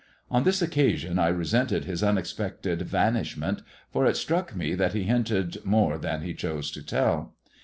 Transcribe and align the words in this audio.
On 0.31 0.45
this 0.45 0.63
occa 0.63 0.97
sion 0.97 1.19
I 1.19 1.27
resented 1.27 1.85
his 1.85 2.01
unexpected 2.01 2.81
vanishment, 2.81 3.61
for 3.91 4.07
it 4.07 4.17
struck 4.17 4.55
me 4.55 4.73
that 4.73 4.93
he 4.93 5.03
hinted 5.03 5.63
more 5.63 5.99
than 5.99 6.23
he 6.23 6.33
chose 6.33 6.71
to 6.71 6.81
tell. 6.81 7.35